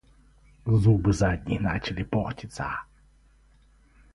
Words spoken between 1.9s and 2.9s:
портиться.